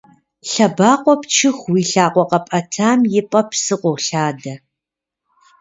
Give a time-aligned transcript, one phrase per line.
[0.49, 4.53] Лъэбакъуэ пчыху, уи лъакъуэ къэпӀэтам и пӀэ псы къолъадэ.